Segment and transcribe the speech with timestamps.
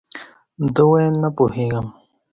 [0.75, 1.87] ده ویل، نه پوهېږم.